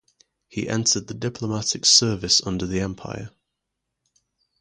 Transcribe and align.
He 0.47 0.67
entered 0.67 1.05
the 1.05 1.13
diplomatic 1.13 1.85
service 1.85 2.41
under 2.43 2.65
the 2.65 2.79
Empire. 2.79 3.29